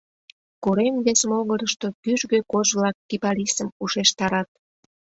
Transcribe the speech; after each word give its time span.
Корем 0.63 0.95
вес 1.05 1.21
могырышто 1.29 1.87
кӱжгӧ 2.03 2.39
кож-влак 2.51 2.95
кипарисым 3.09 3.67
ушештарат. 3.83 4.49